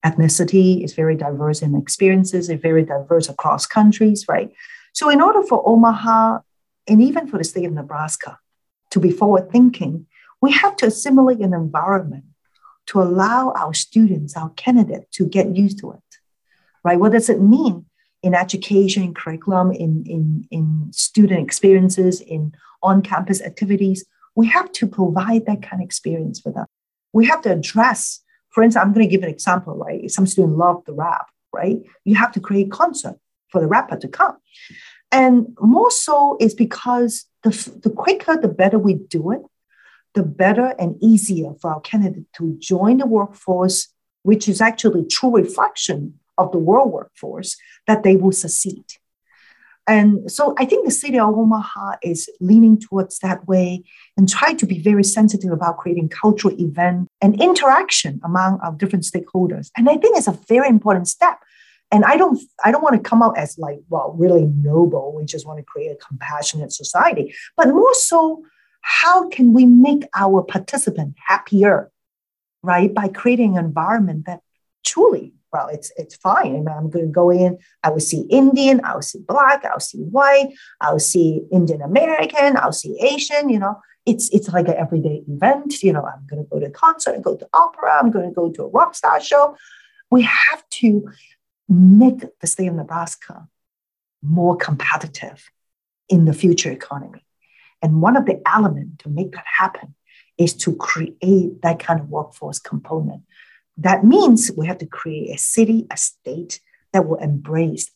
[0.06, 4.52] ethnicity, it's very diverse in experiences, it's very diverse across countries, right?
[4.94, 6.40] So, in order for Omaha
[6.88, 8.40] and even for the state of Nebraska
[8.92, 10.08] to be forward thinking,
[10.42, 12.26] we have to assimilate an environment
[12.88, 16.18] to allow our students, our candidates, to get used to it,
[16.84, 17.00] right?
[17.00, 17.86] What does it mean
[18.24, 24.72] in education, in curriculum, in, in, in student experiences, in on campus activities, we have
[24.72, 26.66] to provide that kind of experience for them.
[27.14, 28.22] We have to address,
[28.52, 30.10] for instance, I'm going to give an example, right?
[30.12, 31.78] Some students love the rap, right?
[32.04, 33.18] You have to create concert
[33.50, 34.38] for the rapper to come.
[35.12, 37.50] And more so is because the,
[37.84, 39.42] the quicker, the better we do it,
[40.14, 43.88] the better and easier for our candidate to join the workforce,
[44.24, 48.84] which is actually true reflection of the world workforce, that they will succeed.
[49.92, 53.84] And so I think the city of Omaha is leaning towards that way
[54.16, 59.04] and try to be very sensitive about creating cultural event and interaction among our different
[59.04, 59.70] stakeholders.
[59.76, 61.40] And I think it's a very important step.
[61.92, 65.14] And I don't I don't want to come out as like, well, really noble.
[65.14, 68.46] We just want to create a compassionate society, but more so,
[68.80, 71.92] how can we make our participant happier,
[72.64, 72.94] right?
[72.94, 74.40] By creating an environment that
[74.86, 76.68] truly well, it's it's fine.
[76.68, 77.58] I'm going to go in.
[77.84, 78.82] I will see Indian.
[78.84, 79.66] I'll see black.
[79.66, 80.54] I'll see white.
[80.80, 82.58] I'll see Indian American.
[82.58, 83.50] I'll see Asian.
[83.50, 85.84] You know, it's it's like an everyday event.
[85.84, 88.00] You know, I'm going to go to a concert, I go to opera.
[88.00, 89.56] I'm going to go to a rock star show.
[90.10, 91.10] We have to
[91.68, 93.48] make the state of Nebraska
[94.22, 95.50] more competitive
[96.10, 97.26] in the future economy.
[97.82, 99.96] And one of the elements to make that happen
[100.38, 103.24] is to create that kind of workforce component
[103.78, 106.60] that means we have to create a city, a state
[106.94, 107.90] that will embrace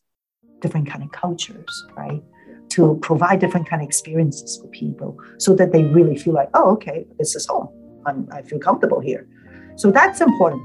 [0.61, 2.23] different kind of cultures, right?
[2.69, 6.71] To provide different kind of experiences for people so that they really feel like, oh,
[6.71, 7.69] okay, this is home.
[8.05, 9.27] I'm, I feel comfortable here.
[9.75, 10.63] So that's important.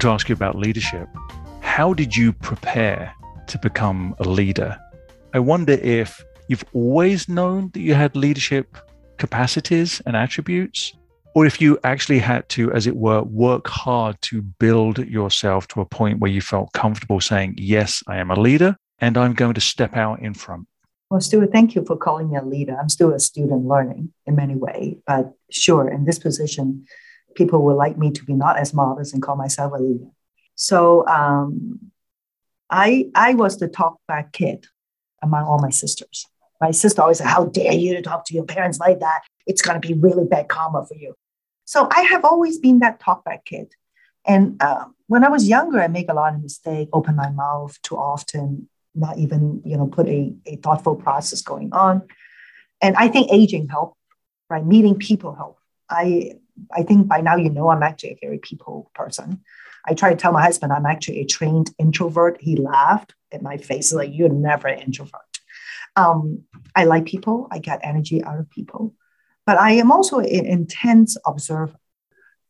[0.00, 1.08] Want to ask you about leadership.
[1.60, 3.12] How did you prepare
[3.48, 4.78] to become a leader?
[5.34, 8.78] I wonder if you've always known that you had leadership
[9.18, 10.94] capacities and attributes,
[11.34, 15.82] or if you actually had to, as it were, work hard to build yourself to
[15.82, 19.52] a point where you felt comfortable saying, Yes, I am a leader and I'm going
[19.52, 20.66] to step out in front.
[21.10, 22.74] Well, Stuart, thank you for calling me a leader.
[22.80, 26.86] I'm still a student learning in many ways, but sure, in this position,
[27.34, 30.06] people would like me to be not as modest and call myself a leader.
[30.54, 31.90] So um,
[32.68, 34.66] I I was the talk back kid
[35.22, 36.26] among all my sisters.
[36.60, 39.22] My sister always said, "How dare you to talk to your parents like that?
[39.46, 41.14] It's going to be really bad karma for you."
[41.64, 43.74] So I have always been that talk back kid.
[44.26, 47.80] And uh, when I was younger, I make a lot of mistakes, open my mouth
[47.82, 52.02] too often, not even you know put a, a thoughtful process going on.
[52.82, 53.96] And I think aging helped,
[54.48, 54.64] right?
[54.64, 55.58] Meeting people help.
[55.88, 56.34] I
[56.72, 59.42] I think by now you know I'm actually a very people person.
[59.86, 62.38] I try to tell my husband I'm actually a trained introvert.
[62.40, 65.20] He laughed at my face, like, You're never an introvert.
[65.96, 66.44] Um,
[66.74, 68.94] I like people, I get energy out of people,
[69.46, 71.76] but I am also an intense observer.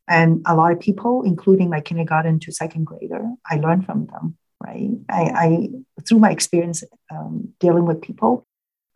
[0.07, 4.37] And a lot of people, including my kindergarten to second grader, I learn from them,
[4.63, 4.91] right?
[5.09, 5.69] I, I
[6.07, 8.47] through my experience um, dealing with people,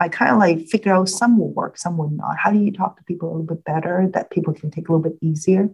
[0.05, 2.37] I kind of like figure out some will work, some will not.
[2.37, 4.93] How do you talk to people a little bit better that people can take a
[4.93, 5.71] little bit easier?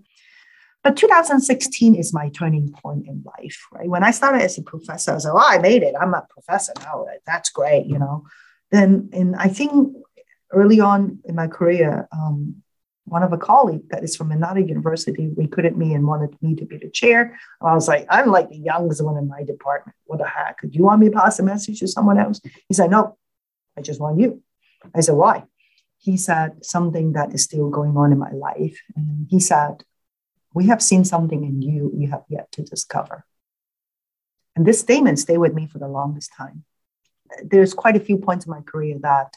[0.84, 3.88] But 2016 is my turning point in life, right?
[3.88, 5.96] When I started as a professor, I was like, oh, I made it.
[6.00, 7.06] I'm a professor now.
[7.26, 8.24] That's great, you know.
[8.70, 9.96] Then, and I think
[10.52, 12.62] early on in my career, um,
[13.06, 16.64] one of a colleague that is from another university recruited me and wanted me to
[16.64, 17.36] be the chair.
[17.60, 19.96] I was like, I'm like the youngest one in my department.
[20.04, 20.60] What the heck?
[20.62, 22.40] Do you want me to pass a message to someone else?
[22.68, 23.18] He said, no,
[23.80, 24.42] I just want you.
[24.94, 25.44] I said, why?
[25.98, 28.78] He said, something that is still going on in my life.
[28.94, 29.84] And he said,
[30.52, 33.24] we have seen something in you you have yet to discover.
[34.54, 36.64] And this statement stayed with me for the longest time.
[37.42, 39.34] There's quite a few points in my career that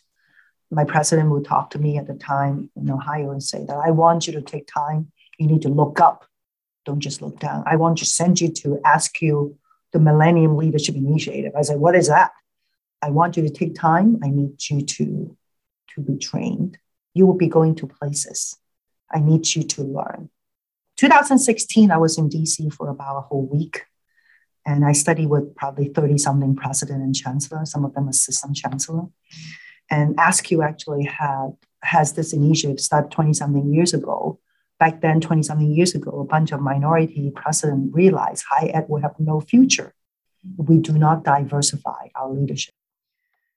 [0.71, 3.91] my president would talk to me at the time in Ohio and say that I
[3.91, 5.11] want you to take time.
[5.37, 6.25] You need to look up.
[6.85, 7.63] Don't just look down.
[7.65, 9.55] I want to send you to AASCU
[9.93, 11.53] the Millennium Leadership Initiative.
[11.55, 12.31] I said, what is that?
[13.03, 14.19] I want you to take time.
[14.23, 15.37] I need you to,
[15.95, 16.77] to be trained.
[17.13, 18.57] You will be going to places.
[19.11, 20.29] I need you to learn,
[20.97, 23.85] 2016, I was in DC for about a whole week.
[24.65, 29.07] And I studied with probably 30 something president and chancellor, some of them assistant chancellor.
[29.91, 31.49] And AASCU actually had
[31.81, 34.39] has this initiative started 20 something years ago.
[34.79, 39.01] Back then, 20 something years ago, a bunch of minority presidents realized high ed will
[39.01, 39.93] have no future
[40.57, 42.73] if we do not diversify our leadership.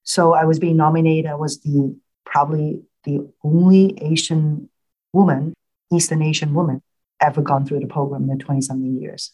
[0.07, 1.31] So I was being nominated.
[1.31, 1.95] I was the
[2.25, 4.71] probably the only Asian
[5.13, 5.53] woman,
[5.93, 6.83] Eastern Asian woman,
[7.21, 9.33] ever gone through the program in the 20 something years.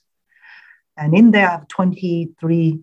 [0.97, 2.81] And in there, I have 23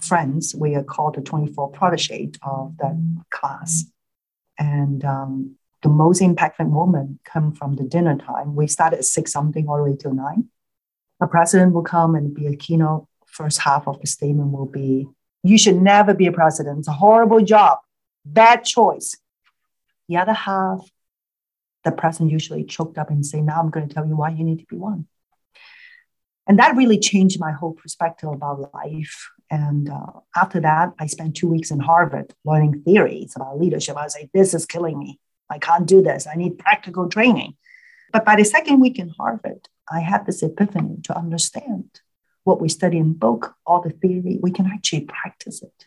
[0.00, 0.54] friends.
[0.54, 3.84] We are called the 24 protege of that class.
[4.58, 8.54] And um, the most impactful moment come from the dinner time.
[8.54, 10.48] We started at six something all the way till nine.
[11.20, 13.06] The president will come and be a keynote.
[13.26, 15.08] First half of the statement will be,
[15.44, 16.80] you should never be a president.
[16.80, 17.78] It's a horrible job.
[18.24, 19.16] Bad choice.
[20.08, 20.90] The other half,
[21.84, 24.42] the president usually choked up and say, now I'm going to tell you why you
[24.42, 25.06] need to be one.
[26.46, 29.30] And that really changed my whole perspective about life.
[29.50, 33.96] And uh, after that, I spent two weeks in Harvard learning theories about leadership.
[33.96, 35.20] I was like, this is killing me.
[35.50, 36.26] I can't do this.
[36.26, 37.56] I need practical training.
[38.12, 42.00] But by the second week in Harvard, I had this epiphany to understand
[42.44, 45.86] what we study in book, all the theory, we can actually practice it.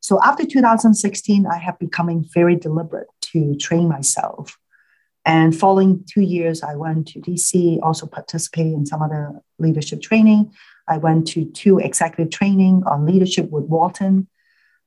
[0.00, 4.58] So after 2016, I have becoming very deliberate to train myself
[5.26, 10.52] and following two years, I went to DC, also participate in some other leadership training.
[10.86, 14.28] I went to two executive training on leadership with Wharton.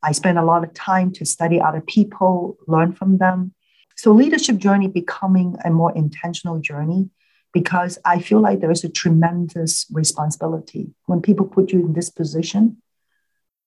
[0.03, 3.53] I spent a lot of time to study other people, learn from them.
[3.95, 7.09] So leadership journey becoming a more intentional journey
[7.53, 10.93] because I feel like there is a tremendous responsibility.
[11.05, 12.81] When people put you in this position,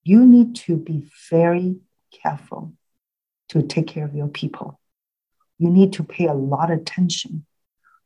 [0.05, 1.77] you need to be very
[2.23, 2.73] careful
[3.49, 4.81] to take care of your people
[5.61, 7.45] you need to pay a lot of attention.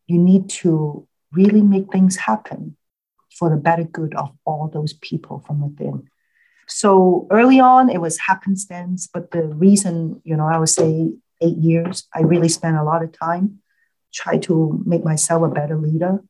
[0.09, 2.77] You need to really make things happen
[3.39, 6.09] for the better good of all those people from within.
[6.67, 11.57] So early on, it was happenstance, but the reason, you know, I would say eight
[11.57, 13.61] years, I really spent a lot of time
[14.15, 16.23] try to make myself a better leader.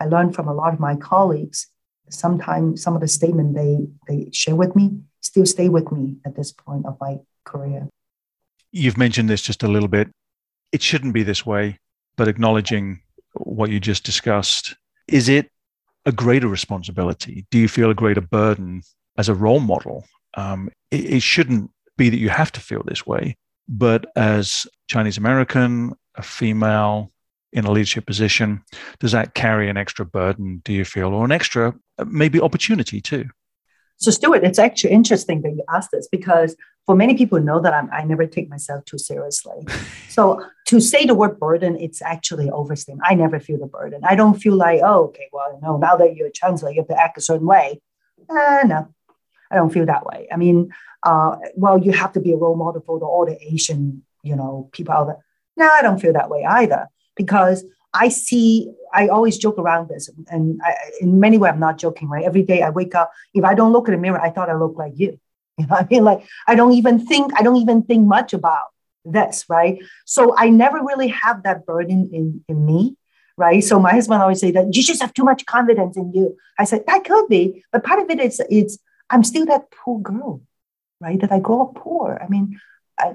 [0.00, 1.66] I learned from a lot of my colleagues.
[2.08, 3.78] Sometimes some of the statement they
[4.08, 7.88] they share with me still stay with me at this point of my career.
[8.72, 10.08] You've mentioned this just a little bit
[10.72, 11.78] it shouldn't be this way,
[12.16, 13.00] but acknowledging
[13.34, 14.74] what you just discussed,
[15.06, 15.50] is it
[16.06, 17.46] a greater responsibility?
[17.50, 18.82] Do you feel a greater burden
[19.16, 20.04] as a role model?
[20.34, 23.36] Um, it, it shouldn't be that you have to feel this way,
[23.68, 27.12] but as Chinese American, a female
[27.52, 28.62] in a leadership position,
[28.98, 31.74] does that carry an extra burden, do you feel, or an extra
[32.06, 33.26] maybe opportunity too?
[33.96, 37.72] So, Stuart, it's actually interesting that you asked this because for many people know that
[37.72, 39.64] I'm, I never take myself too seriously.
[40.08, 43.06] so to say the word burden, it's actually overstatement.
[43.08, 44.00] I never feel the burden.
[44.04, 46.88] I don't feel like, oh, okay, well, no, now that you're a chancellor, you have
[46.88, 47.80] to act a certain way.
[48.28, 48.88] Uh, no,
[49.50, 50.26] I don't feel that way.
[50.32, 50.72] I mean,
[51.02, 54.34] uh, well, you have to be a role model for the, all the Asian, you
[54.34, 55.24] know, people out there.
[55.56, 60.08] No, I don't feel that way either because I see, I always joke around this,
[60.28, 62.24] and I, in many ways, I'm not joking, right?
[62.24, 64.54] Every day I wake up, if I don't look in the mirror, I thought I
[64.54, 65.18] look like you.
[65.58, 68.68] You know, I mean, like I don't even think, I don't even think much about
[69.04, 69.78] this, right?
[70.06, 72.96] So I never really have that burden in, in me,
[73.36, 73.62] right?
[73.62, 76.38] So my husband always say that you just have too much confidence in you.
[76.58, 78.78] I said, that could be, but part of it is it's
[79.10, 80.40] I'm still that poor girl,
[81.00, 81.20] right?
[81.20, 82.18] That I grow up poor.
[82.22, 82.58] I mean,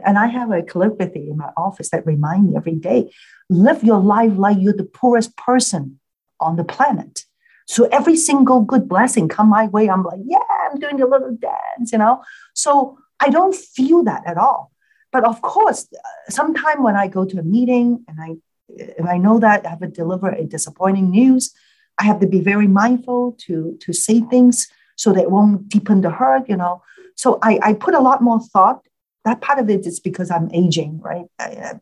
[0.06, 3.12] and I have a calligraphy in my office that remind me every day,
[3.50, 6.00] live your life like you're the poorest person
[6.40, 7.26] on the planet.
[7.68, 11.36] So every single good blessing come my way, I'm like, yeah, I'm doing a little
[11.36, 12.24] dance, you know.
[12.54, 14.72] So I don't feel that at all.
[15.12, 15.88] But of course,
[16.30, 18.38] sometime when I go to a meeting and I
[18.70, 21.54] if I know that I have to deliver a disappointing news,
[22.00, 26.10] I have to be very mindful to to say things so that won't deepen the
[26.10, 26.84] hurt, you know.
[27.16, 28.86] So I, I put a lot more thought.
[29.28, 31.26] That part of it is because I'm aging, right?
[31.38, 31.74] I,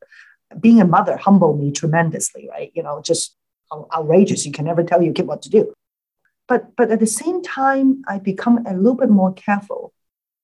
[0.59, 2.71] being a mother humbled me tremendously, right?
[2.73, 3.35] You know, just
[3.71, 4.47] outrageous.
[4.47, 5.71] You can never tell your kid what to do.
[6.47, 9.93] But but at the same time, I become a little bit more careful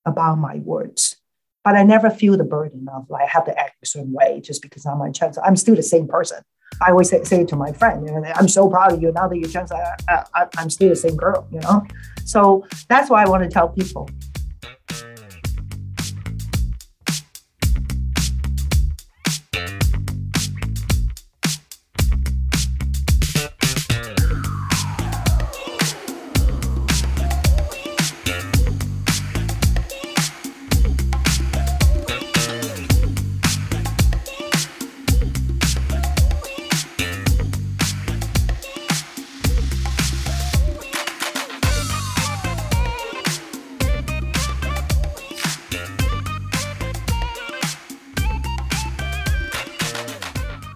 [0.06, 1.16] about my words.
[1.64, 4.40] But I never feel the burden of like I have to act a certain way
[4.40, 5.36] just because I'm my child.
[5.42, 6.38] I'm still the same person.
[6.80, 9.26] I always say, say to my friend, you know, I'm so proud of you now
[9.26, 9.72] that you're trans.
[9.72, 11.84] I, I, I'm still the same girl, you know.
[12.24, 14.08] So that's why I want to tell people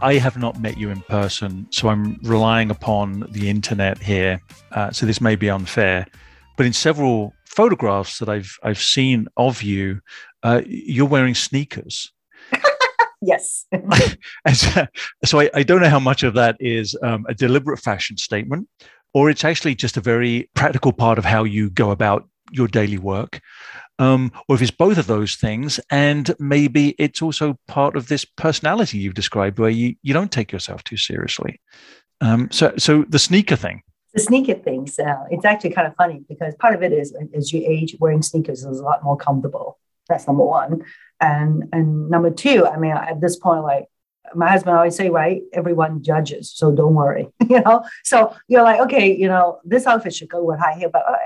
[0.06, 4.40] I have not met you in person, so I'm relying upon the internet here.
[4.70, 6.06] Uh, so this may be unfair,
[6.56, 10.00] but in several photographs that I've I've seen of you,
[10.44, 12.12] uh, you're wearing sneakers.
[13.20, 13.66] yes.
[14.54, 14.86] so,
[15.24, 18.68] so I, I, don't know how much of that is um, a deliberate fashion statement,
[19.12, 22.98] or it's actually just a very practical part of how you go about your daily
[22.98, 23.40] work
[23.98, 28.24] um, or if it's both of those things, and maybe it's also part of this
[28.24, 31.60] personality you've described where you, you don't take yourself too seriously.
[32.20, 33.82] Um, so, so the sneaker thing.
[34.14, 37.52] The sneaker thing, so it's actually kind of funny because part of it is as
[37.52, 39.78] you age, wearing sneakers is a lot more comfortable.
[40.08, 40.84] That's number one,
[41.20, 43.86] and and number two, I mean, at this point, like
[44.34, 47.84] my husband always say, right, everyone judges, so don't worry, you know.
[48.04, 51.16] So you're like, okay, you know, this outfit should go with high heel, but uh,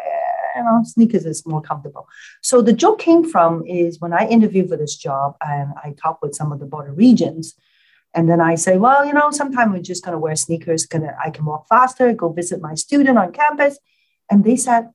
[0.56, 2.08] you know, sneakers is more comfortable.
[2.42, 6.22] So the joke came from is when I interviewed for this job and I talked
[6.22, 7.54] with some of the Board of Regents.
[8.14, 10.86] And then I say, well, you know, sometimes we're just to wear sneakers.
[10.86, 13.78] Gonna, I can walk faster, go visit my student on campus.
[14.30, 14.90] And they said,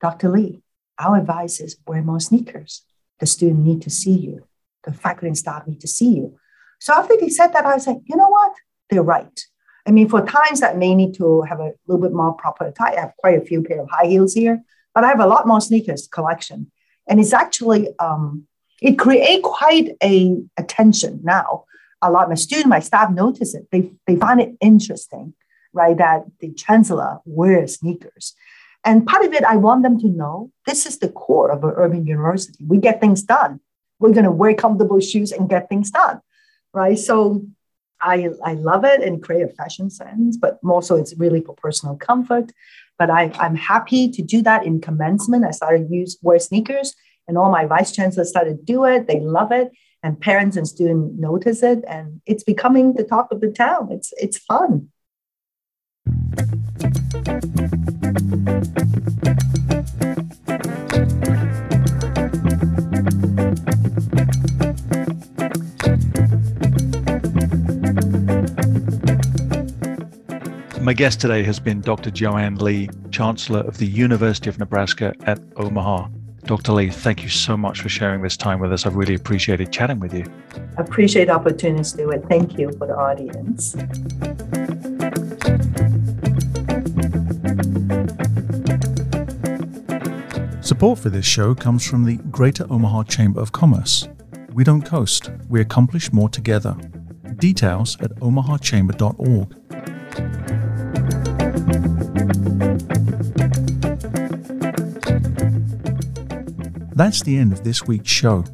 [0.00, 0.28] Dr.
[0.28, 0.62] Li,
[0.98, 2.82] our advice is wear more sneakers.
[3.18, 4.46] The student need to see you.
[4.84, 6.38] The faculty and staff need to see you.
[6.80, 8.52] So after they said that, I was like, you know what?
[8.90, 9.40] They're right.
[9.86, 12.94] I mean, for times that may need to have a little bit more proper tie,
[12.96, 14.62] I have quite a few pair of high heels here
[14.94, 16.70] but I have a lot more sneakers collection.
[17.08, 18.46] And it's actually, um,
[18.80, 21.64] it create quite a attention now.
[22.00, 23.68] A lot of my students, my staff notice it.
[23.70, 25.34] They, they find it interesting,
[25.72, 25.96] right?
[25.96, 28.34] That the chancellor wears sneakers.
[28.84, 31.72] And part of it, I want them to know this is the core of an
[31.76, 32.64] urban university.
[32.66, 33.60] We get things done.
[34.00, 36.20] We're going to wear comfortable shoes and get things done,
[36.74, 36.98] right?
[36.98, 37.46] So
[38.00, 41.54] I, I love it and create a fashion sense, but more so it's really for
[41.54, 42.50] personal comfort.
[42.98, 45.44] But I, I'm happy to do that in commencement.
[45.44, 46.94] I started use wear sneakers,
[47.26, 49.08] and all my vice chancellors started to do it.
[49.08, 49.72] They love it,
[50.02, 53.90] and parents and students notice it, and it's becoming the talk of the town.
[53.90, 54.88] It's it's fun.
[70.82, 72.10] My guest today has been Dr.
[72.10, 76.08] Joanne Li, Chancellor of the University of Nebraska at Omaha.
[76.42, 76.72] Dr.
[76.72, 78.84] Li, thank you so much for sharing this time with us.
[78.84, 80.24] I've really appreciated chatting with you.
[80.76, 82.24] I Appreciate the opportunity to do it.
[82.28, 83.76] Thank you for the audience.
[90.66, 94.08] Support for this show comes from the Greater Omaha Chamber of Commerce.
[94.52, 96.74] We don't coast, we accomplish more together.
[97.36, 99.61] Details at omahachamber.org.
[106.94, 108.44] That's the end of this week's show.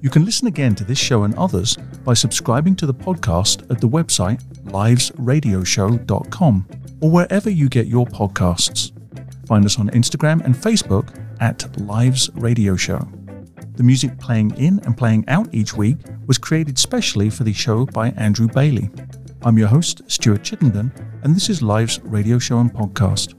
[0.00, 3.80] You can listen again to this show and others by subscribing to the podcast at
[3.80, 6.66] the website livesradioshow.com
[7.00, 8.90] or wherever you get your podcasts.
[9.46, 13.08] Find us on Instagram and Facebook at Lives Radio Show.
[13.76, 17.86] The music playing in and playing out each week was created specially for the show
[17.86, 18.90] by Andrew Bailey.
[19.46, 20.90] I'm your host, Stuart Chittenden,
[21.22, 23.34] and this is Live's radio show and podcast.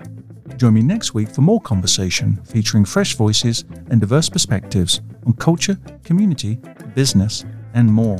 [0.56, 5.80] Join me next week for more conversation featuring fresh voices and diverse perspectives on culture,
[6.04, 6.60] community,
[6.94, 7.44] business,
[7.74, 8.20] and more.